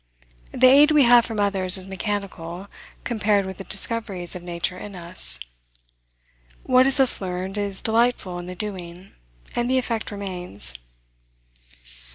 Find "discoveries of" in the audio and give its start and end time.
3.65-4.41